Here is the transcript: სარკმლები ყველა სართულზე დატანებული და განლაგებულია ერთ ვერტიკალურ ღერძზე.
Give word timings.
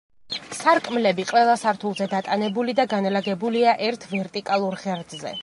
სარკმლები 0.59 1.25
ყველა 1.31 1.57
სართულზე 1.63 2.07
დატანებული 2.15 2.75
და 2.81 2.87
განლაგებულია 2.95 3.77
ერთ 3.91 4.09
ვერტიკალურ 4.17 4.81
ღერძზე. 4.87 5.37